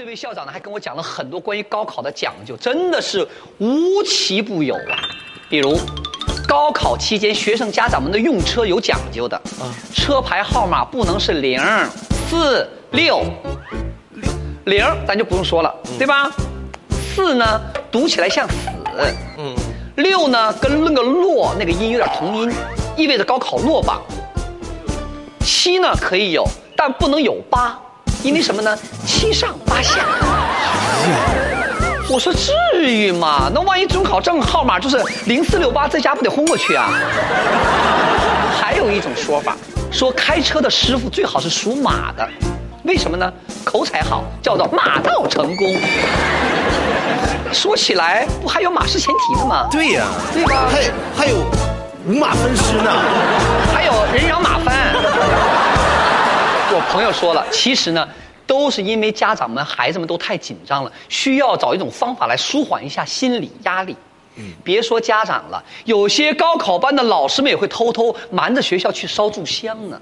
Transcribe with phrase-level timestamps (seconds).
[0.00, 4.96] 这位校长呢还跟我讲了很多关于高考的讲究，真的是无奇不有啊。
[5.50, 5.78] 比如，
[6.48, 11.62] 高考期间学生家长们的用车有讲究的，啊，车牌号码不能是零、
[12.30, 13.22] 四、六。
[14.64, 16.30] 零咱就不用说了，对吧？
[17.14, 17.60] 四呢
[17.92, 18.56] 读起来像死，
[19.36, 19.54] 嗯。
[19.96, 22.50] 六呢跟那个落那个音有点同音，
[22.96, 24.00] 意味着高考落榜。
[25.40, 26.42] 七呢可以有，
[26.74, 27.78] 但不能有八。
[28.22, 28.76] 因为什么呢？
[29.06, 30.04] 七上八下。
[32.08, 32.52] 我说至
[32.82, 33.50] 于吗？
[33.54, 36.90] 那万一准考证号码就是零四六八，在家不得昏过去啊？
[38.60, 39.56] 还有一种说法，
[39.90, 42.28] 说开车的师傅最好是属马的，
[42.82, 43.32] 为什么呢？
[43.64, 45.76] 口才好，叫做马到成功。
[47.52, 49.68] 说起来，不还有马失前蹄的吗？
[49.70, 50.68] 对呀，对吧？
[50.70, 50.82] 还
[51.16, 51.36] 还有
[52.06, 52.90] 五马分尸呢，
[56.90, 58.08] 朋友说了，其实呢，
[58.48, 63.96] 都是因为家长们、孩子们都太紧张了，需要找一种方法来舒缓一下心理压力。
[64.34, 70.00] 嗯，别说家长了，有些高考班的老师们也会偷偷瞒着学校去烧炷香呢。